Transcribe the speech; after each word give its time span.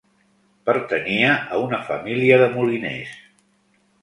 Pertanyia 0.69 1.35
a 1.35 1.59
una 1.67 1.83
família 1.91 2.41
de 2.45 2.49
moliners. 2.57 3.15